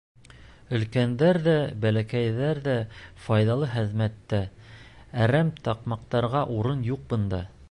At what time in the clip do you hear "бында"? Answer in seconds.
7.15-7.49